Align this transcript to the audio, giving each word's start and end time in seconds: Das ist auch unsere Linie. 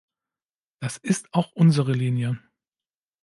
Das 0.79 0.97
ist 0.97 1.31
auch 1.31 1.51
unsere 1.51 1.93
Linie. 1.93 2.39